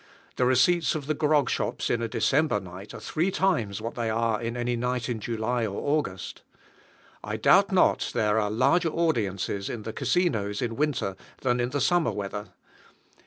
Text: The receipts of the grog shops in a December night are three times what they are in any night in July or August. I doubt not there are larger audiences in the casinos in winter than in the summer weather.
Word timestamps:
The 0.37 0.45
receipts 0.45 0.95
of 0.95 1.05
the 1.05 1.13
grog 1.13 1.47
shops 1.47 1.87
in 1.87 2.01
a 2.01 2.07
December 2.07 2.59
night 2.59 2.91
are 2.95 2.99
three 2.99 3.29
times 3.29 3.81
what 3.81 3.93
they 3.93 4.09
are 4.09 4.41
in 4.41 4.57
any 4.57 4.75
night 4.75 5.07
in 5.07 5.19
July 5.19 5.63
or 5.67 5.79
August. 5.79 6.41
I 7.23 7.37
doubt 7.37 7.71
not 7.71 8.09
there 8.15 8.39
are 8.39 8.49
larger 8.49 8.89
audiences 8.89 9.69
in 9.69 9.83
the 9.83 9.93
casinos 9.93 10.59
in 10.59 10.75
winter 10.75 11.15
than 11.41 11.59
in 11.59 11.69
the 11.69 11.79
summer 11.79 12.09
weather. 12.11 12.47